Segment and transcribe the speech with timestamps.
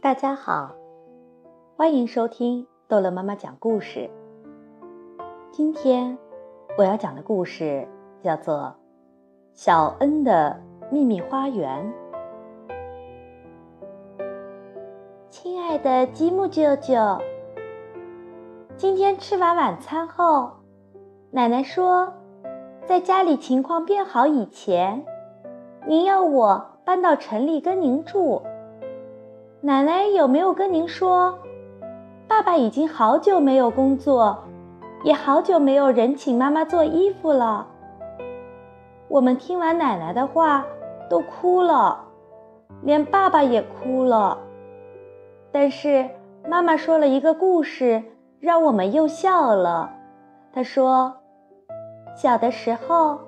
[0.00, 0.76] 大家好，
[1.76, 4.08] 欢迎收听逗乐妈妈讲故事。
[5.50, 6.16] 今天
[6.76, 7.84] 我要讲的故事
[8.22, 8.58] 叫做
[9.54, 10.56] 《小恩的
[10.88, 11.92] 秘密花园》。
[15.28, 16.94] 亲爱的吉姆舅舅，
[18.76, 20.52] 今天吃完晚餐后，
[21.32, 22.12] 奶奶说，
[22.86, 25.04] 在家里情况变好以前，
[25.88, 28.40] 您要我搬到城里跟您住。
[29.60, 31.36] 奶奶有没有跟您说，
[32.28, 34.38] 爸爸已经好久没有工作，
[35.02, 37.66] 也好久没有人请妈妈做衣服了？
[39.08, 40.64] 我们听完奶奶的话，
[41.10, 42.04] 都哭了，
[42.82, 44.38] 连爸爸也哭了。
[45.50, 46.08] 但是
[46.48, 48.00] 妈妈说了一个故事，
[48.38, 49.90] 让我们又笑了。
[50.52, 51.12] 她说，
[52.14, 53.18] 小的时候，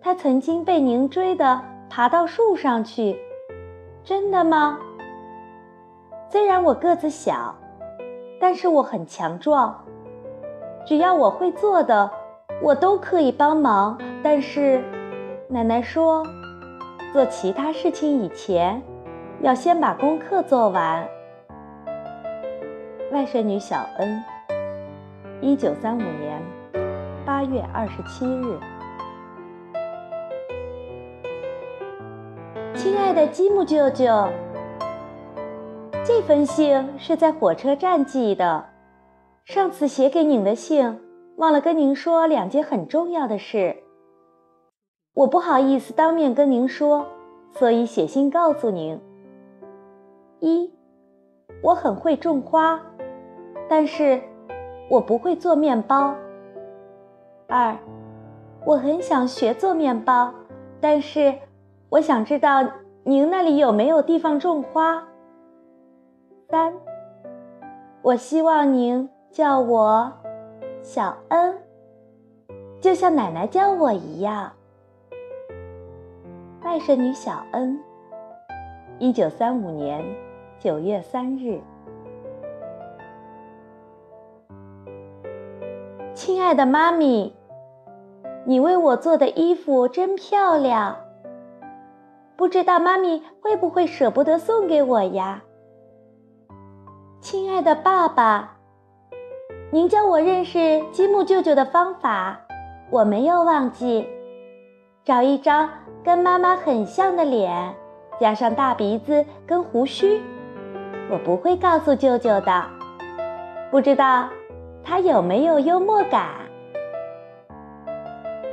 [0.00, 3.16] 她曾经被您追的爬到树上去，
[4.02, 4.80] 真的吗？
[6.30, 7.54] 虽然我个子小，
[8.38, 9.82] 但是我很强壮。
[10.84, 12.10] 只要我会做的，
[12.62, 13.98] 我都可以帮忙。
[14.22, 14.82] 但是，
[15.48, 16.22] 奶奶说，
[17.14, 18.82] 做其他事情以前，
[19.40, 21.08] 要先把功课做完。
[23.10, 24.22] 外甥女小恩，
[25.40, 26.42] 一九三五年
[27.24, 28.58] 八月二十七日。
[32.74, 34.28] 亲爱的吉姆舅舅。
[36.08, 38.64] 这封信是在火车站寄的。
[39.44, 40.98] 上次写给您的信，
[41.36, 43.76] 忘了跟您说两件很重要的事。
[45.12, 47.04] 我不好意思当面跟您说，
[47.50, 48.98] 所以写信告诉您：
[50.40, 50.72] 一，
[51.60, 52.80] 我很会种花，
[53.68, 54.18] 但是
[54.88, 56.14] 我不会做面包；
[57.48, 57.76] 二，
[58.64, 60.32] 我很想学做面包，
[60.80, 61.34] 但是
[61.90, 62.66] 我想知道
[63.04, 65.04] 您那里有没有地方种花。
[66.50, 66.72] 三，
[68.00, 70.10] 我希望您叫我
[70.80, 71.58] 小恩，
[72.80, 74.50] 就像奶奶叫我一样。
[76.64, 77.78] 外甥女小恩，
[78.98, 80.02] 一九三五年
[80.58, 81.60] 九月三日。
[86.14, 87.36] 亲爱的妈咪，
[88.46, 90.96] 你为我做的衣服真漂亮，
[92.36, 95.42] 不知道妈咪会不会舍不得送给我呀？
[97.20, 98.56] 亲爱的爸爸，
[99.72, 102.38] 您教我认识积木舅舅的方法，
[102.90, 104.06] 我没有忘记。
[105.04, 105.68] 找一张
[106.04, 107.74] 跟妈妈很像的脸，
[108.20, 110.22] 加上大鼻子跟胡须，
[111.10, 112.64] 我不会告诉舅舅的。
[113.72, 114.28] 不知道
[114.84, 116.28] 他有没有幽默感。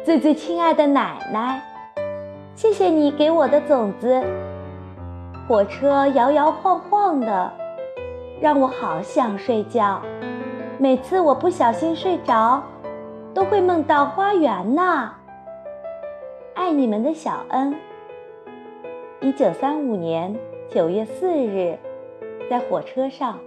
[0.04, 1.62] 最最亲爱的奶奶，
[2.56, 4.24] 谢谢你给我的种子。
[5.48, 7.54] 火车摇摇晃晃的。
[8.42, 10.02] 让我好想睡觉，
[10.78, 12.62] 每次我不小心睡着，
[13.34, 15.12] 都会梦到花园呢。
[16.54, 17.76] 爱你们的小恩。
[19.22, 20.36] 一九三五年
[20.70, 21.78] 九月四日，
[22.50, 23.40] 在火车上，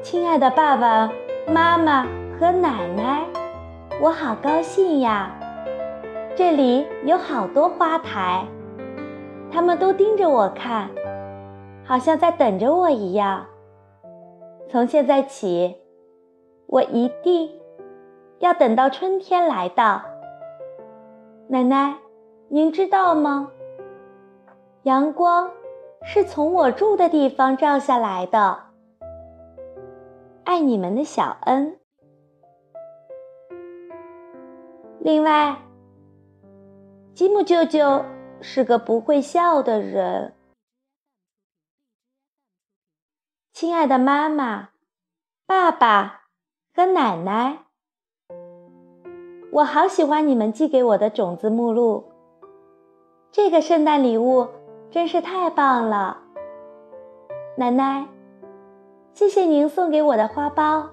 [0.00, 1.12] 亲爱的爸爸
[1.48, 2.06] 妈妈
[2.38, 3.24] 和奶奶，
[4.00, 5.30] 我好高兴呀！
[6.34, 8.46] 这里有好多花台，
[9.50, 10.88] 他们都盯着我看。
[11.84, 13.46] 好像在等着我一样。
[14.68, 15.76] 从现在起，
[16.66, 17.50] 我一定
[18.38, 20.02] 要等到春天来到。
[21.48, 21.96] 奶奶，
[22.48, 23.50] 您知道吗？
[24.84, 25.50] 阳光
[26.02, 28.58] 是从我住的地方照下来的。
[30.44, 31.78] 爱你们的小恩。
[35.00, 35.56] 另外，
[37.12, 38.02] 吉姆舅舅
[38.40, 40.32] 是个不会笑的人。
[43.52, 44.70] 亲爱的妈妈、
[45.46, 46.22] 爸爸
[46.74, 47.58] 和奶奶，
[49.52, 52.02] 我好喜欢你们寄给我的种子目录。
[53.30, 54.48] 这个圣诞礼物
[54.90, 56.16] 真是太棒了，
[57.56, 58.06] 奶奶，
[59.12, 60.86] 谢谢您送给我的花苞。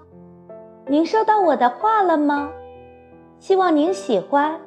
[0.86, 2.52] 您收到我的画了吗？
[3.40, 4.60] 希望您喜欢。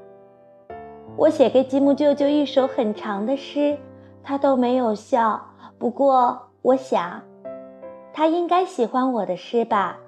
[1.16, 3.78] 我写给吉姆舅舅一首很长的诗，
[4.22, 5.38] 他都没有笑。
[5.78, 7.22] 不过，我想。
[8.14, 9.98] 他应该喜欢我的诗吧，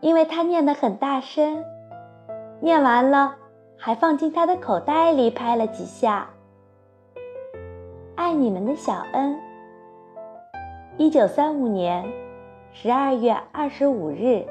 [0.00, 1.62] 因为他念得很大声，
[2.60, 3.36] 念完了
[3.76, 6.30] 还放进他的口袋里拍了几下。
[8.14, 9.38] 爱你们的小恩。
[10.96, 12.02] 一九三五年
[12.72, 14.42] 十二月二十五日。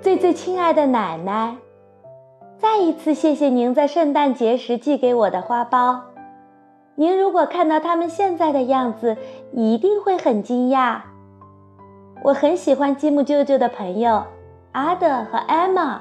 [0.00, 1.56] 最最亲爱的奶奶，
[2.58, 6.15] 再一次谢谢您在圣诞节时寄给我的花苞。
[6.98, 9.18] 您如果看到他们现在的样子，
[9.52, 11.00] 一定会很惊讶。
[12.24, 14.24] 我很喜欢积木舅舅的朋友
[14.72, 16.00] 阿德和艾玛，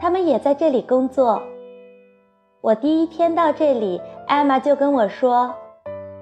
[0.00, 1.40] 他们也在这里工作。
[2.60, 5.54] 我第一天到这里，艾玛就跟我说，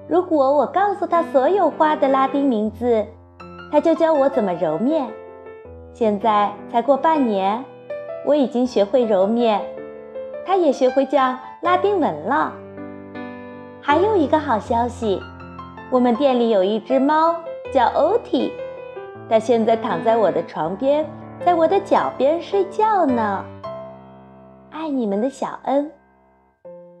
[0.07, 3.03] 如果我告诉他所有花的拉丁名字，
[3.71, 5.07] 他就教我怎么揉面。
[5.91, 7.65] 现在才过半年，
[8.23, 9.59] 我已经学会揉面，
[10.45, 12.53] 他也学会讲拉丁文了。
[13.87, 15.17] 还有一个好消息，
[15.89, 17.33] 我们店里有一只猫
[17.71, 18.51] 叫欧蒂，
[19.29, 21.09] 它现在躺在我的床边，
[21.45, 23.45] 在我的脚边睡觉呢。
[24.71, 25.89] 爱你们的小恩。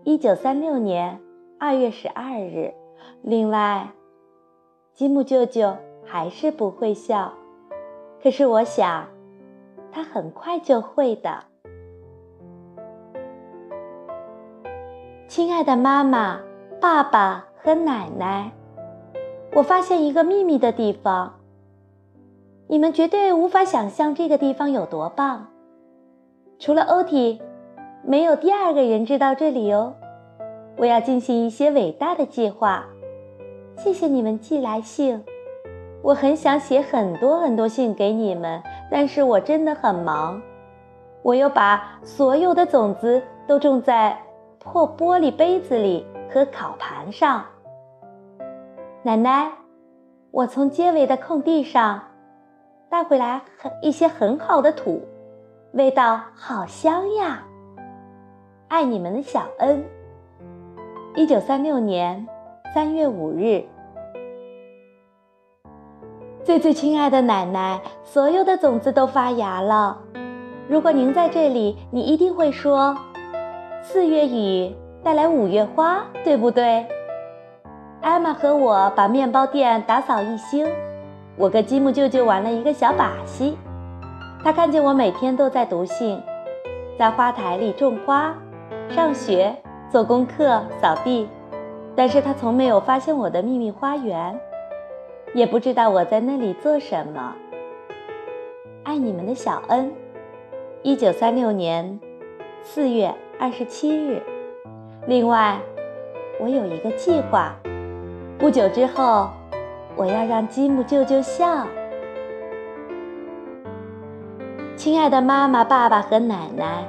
[0.05, 1.19] 一九三六年
[1.59, 2.73] 二月十二日。
[3.21, 3.89] 另外，
[4.93, 5.75] 积木舅舅
[6.05, 7.33] 还是不会笑。
[8.23, 9.05] 可是我想，
[9.91, 11.43] 他很快就会的。
[15.27, 16.39] 亲爱的妈妈、
[16.79, 18.51] 爸爸和奶奶，
[19.55, 21.33] 我发现一个秘密的地方。
[22.67, 25.47] 你们绝对无法想象这个地方有多棒。
[26.59, 27.41] 除了欧体，
[28.03, 29.95] 没有第二个人知道这里哦。
[30.77, 32.85] 我要进行一些伟大的计划。
[33.75, 35.23] 谢谢你们寄来信。
[36.03, 40.39] 我很想写很多很多信给你们，但是我真的很忙。
[41.23, 44.15] 我又把所有的种子都种在
[44.59, 47.45] 破玻璃杯子里和烤盘上。
[49.03, 49.51] 奶奶，
[50.31, 52.01] 我从街尾的空地上
[52.89, 55.01] 带回来很一些很好的土，
[55.73, 57.43] 味道好香呀。
[58.67, 59.83] 爱你们的小恩。
[61.15, 62.27] 一九三六年
[62.73, 63.63] 三月五日。
[66.43, 70.01] 最最亲爱的奶奶，所有的种子都发芽了。
[70.69, 72.95] 如果您在这里，你一定会说
[73.83, 74.73] ：“四月雨
[75.07, 76.85] 带来五月花，对不对？”
[78.03, 80.67] 艾玛和我把面包店打扫一新。
[81.37, 83.57] 我跟积木舅舅玩了一个小把戏。
[84.43, 86.21] 他看见我每天都在读信，
[86.99, 88.35] 在花台里种花、
[88.89, 89.55] 上学、
[89.89, 91.29] 做功课、扫地，
[91.95, 94.37] 但是他从没有发现我的秘密花园。
[95.33, 97.33] 也不知道我在那里做什么。
[98.83, 99.89] 爱你们的小恩，
[100.83, 101.97] 一九三六年
[102.61, 104.21] 四月二十七日。
[105.07, 105.57] 另外，
[106.37, 107.55] 我有一个计划，
[108.37, 109.29] 不久之后，
[109.95, 111.65] 我要让积木舅舅笑。
[114.75, 116.83] 亲爱的妈妈、爸爸和奶奶，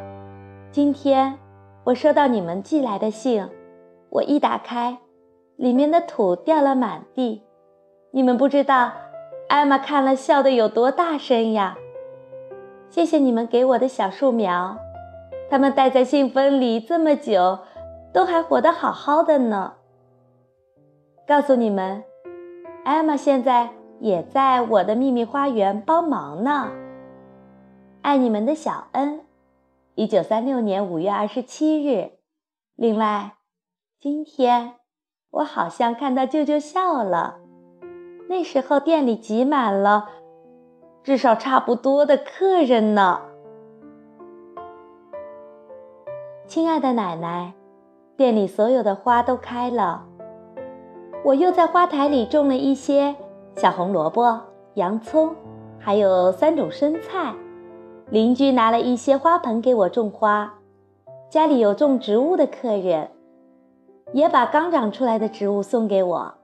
[0.72, 1.38] 今天
[1.84, 3.48] 我收到你们寄来的信，
[4.10, 4.98] 我一打开，
[5.54, 7.44] 里面的土掉了满地。
[8.10, 8.90] 你们不知道，
[9.48, 11.78] 艾玛看了笑的有多大声呀！
[12.90, 14.76] 谢谢你们给我的小树苗，
[15.48, 17.60] 它们待在信封里这么久，
[18.18, 19.74] 都还活得好好的呢。
[21.24, 22.02] 告诉你们，
[22.84, 23.70] 艾玛现在
[24.00, 26.68] 也在我的秘密花园帮忙呢。
[28.02, 29.20] 爱你们的小恩，
[29.94, 32.14] 一九三六年五月二十七日。
[32.74, 33.36] 另外，
[34.00, 34.74] 今天
[35.30, 37.38] 我好像看到舅舅笑了。
[38.28, 40.08] 那时候店里挤满了，
[41.04, 43.20] 至少差不多的客人呢。
[46.48, 47.52] 亲爱的奶奶，
[48.18, 50.04] 店里所有的花都开了。
[51.24, 53.14] 我又在花台里种了一些
[53.54, 54.40] 小红萝卜、
[54.74, 55.32] 洋葱，
[55.78, 57.32] 还有三种生菜。
[58.10, 60.52] 邻居拿了一些花盆给我种花。
[61.30, 63.08] 家里有种植物的客人，
[64.12, 66.34] 也把刚长出来的植物送给我。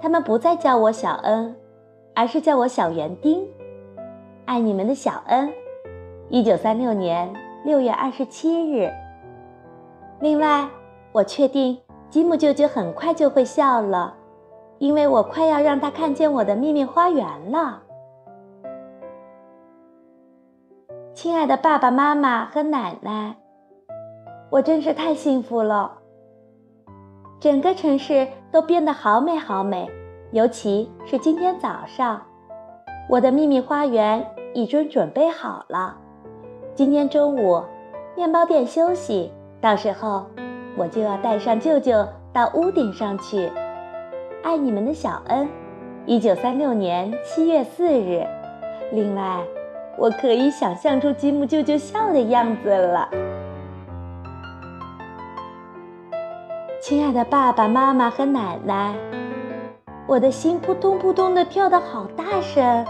[0.00, 1.54] 他们不再叫我小恩，
[2.14, 3.46] 而是叫我小园丁。
[4.46, 5.52] 爱你们的小恩，
[6.30, 7.30] 一九三六年
[7.66, 8.90] 六月二十七日。
[10.20, 10.66] 另外，
[11.16, 11.78] 我确定
[12.10, 14.14] 吉姆舅舅很快就会笑了，
[14.76, 17.82] 因为我快要让他看见我的秘密花园了。
[21.14, 23.34] 亲爱的爸爸妈妈和奶奶，
[24.50, 25.96] 我真是太幸福了。
[27.40, 29.90] 整个城市都变得好美好美，
[30.32, 32.20] 尤其是今天早上，
[33.08, 35.96] 我的秘密花园已经准备好了。
[36.74, 37.62] 今天中午，
[38.14, 39.32] 面包店休息，
[39.62, 40.26] 到时候
[40.76, 43.50] 我就要带上舅舅到屋顶上去。
[44.42, 45.48] 爱你们的小恩，
[46.04, 48.26] 一九三六年七月四日。
[48.92, 49.40] 另外，
[49.98, 53.08] 我可以想象出吉姆舅舅笑的样子了。
[56.80, 58.94] 亲爱的爸爸妈妈和奶奶，
[60.06, 62.86] 我的心扑通扑通的跳得好大声，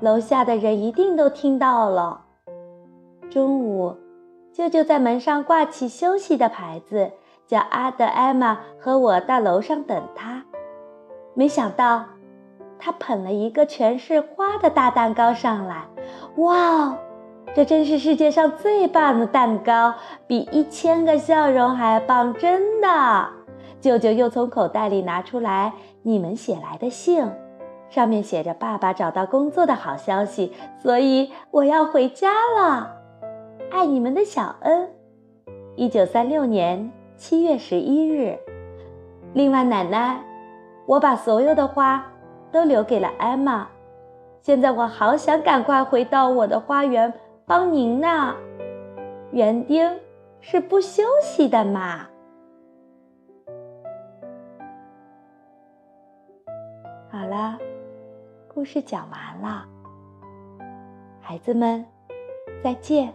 [0.00, 2.22] 楼下的人一定都听到了。
[3.30, 3.94] 中午，
[4.52, 7.12] 舅舅在门上挂起休息的牌子，
[7.46, 10.44] 叫阿德、艾玛和我到楼上等他。
[11.34, 12.04] 没想到，
[12.78, 15.84] 他捧了一个全是花的大蛋糕上来。
[16.36, 16.98] 哇哦，
[17.54, 19.94] 这真是世界上最棒的蛋糕，
[20.26, 22.32] 比一千个笑容还棒！
[22.34, 23.28] 真的。
[23.80, 25.72] 舅舅又从口袋里拿出来
[26.02, 27.24] 你们写来的信，
[27.88, 32.96] 上面写着爸爸找到工作的好消息，所以我要回家了。
[33.70, 34.90] 爱你们的小恩。
[35.76, 38.38] 一九三六年七月十一日。
[39.32, 40.22] 另外，奶奶，
[40.86, 42.04] 我把所有的花
[42.52, 43.66] 都留给了艾玛。
[44.42, 47.12] 现在我好想赶快回到我的花园
[47.46, 48.34] 帮您呢。
[49.32, 49.90] 园丁
[50.40, 52.06] 是不休息的嘛。
[57.10, 57.58] 好了，
[58.52, 59.64] 故事讲完了，
[61.20, 61.84] 孩子们，
[62.62, 63.12] 再见。